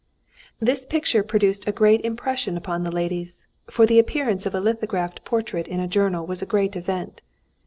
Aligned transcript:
This 0.59 0.87
picture 0.87 1.21
produced 1.21 1.67
a 1.67 1.71
great 1.71 2.01
impression 2.01 2.57
upon 2.57 2.81
the 2.81 2.89
ladies, 2.91 3.45
for 3.69 3.85
the 3.85 3.99
appearance 3.99 4.47
of 4.47 4.55
a 4.55 4.59
lithographed 4.59 5.23
portrait 5.25 5.67
in 5.67 5.79
a 5.79 5.87
journal 5.87 6.25
was 6.25 6.41
a 6.41 6.47
great 6.49 6.75
event. 6.75 7.21